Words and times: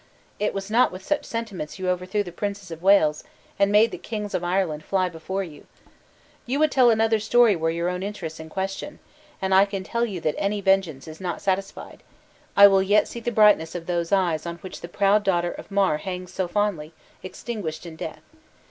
It 0.39 0.55
was 0.55 0.71
not 0.71 0.91
with 0.91 1.05
such 1.05 1.25
sentiments 1.25 1.77
you 1.77 1.87
overthrew 1.87 2.23
the 2.23 2.31
princes 2.31 2.71
of 2.71 2.81
Wales, 2.81 3.23
and 3.59 3.71
made 3.71 3.91
the 3.91 3.99
kings 3.99 4.33
of 4.33 4.43
Ireland 4.43 4.83
fly 4.83 5.09
before 5.09 5.43
you! 5.43 5.67
You 6.47 6.57
would 6.57 6.71
tell 6.71 6.89
another 6.89 7.19
story 7.19 7.55
were 7.55 7.69
your 7.69 7.87
own 7.87 8.01
interest 8.01 8.39
in 8.39 8.49
question; 8.49 8.97
and 9.43 9.53
I 9.53 9.65
can 9.65 9.83
tell 9.83 10.03
you 10.03 10.19
that 10.21 10.33
any 10.39 10.59
vengeance 10.59 11.07
is 11.07 11.21
not 11.21 11.39
satisfied, 11.39 12.01
I 12.57 12.65
will 12.65 12.81
yet 12.81 13.07
see 13.07 13.19
the 13.19 13.31
brightness 13.31 13.75
of 13.75 13.85
those 13.85 14.11
eyes 14.11 14.47
on 14.47 14.57
which 14.61 14.81
the 14.81 14.87
proud 14.87 15.23
daughter 15.23 15.51
of 15.51 15.69
Mar 15.69 15.99
hangs 15.99 16.33
so 16.33 16.47
fondly, 16.47 16.93
extinguished 17.21 17.85
in 17.85 17.95
death. 17.95 18.23